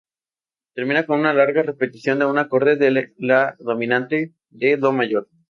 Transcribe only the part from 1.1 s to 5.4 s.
una larga repetición de un acorde de la dominante de Do mayor.